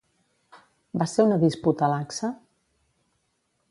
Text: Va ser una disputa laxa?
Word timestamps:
Va 1.03 1.07
ser 1.13 1.27
una 1.29 1.39
disputa 1.45 1.93
laxa? 1.95 2.35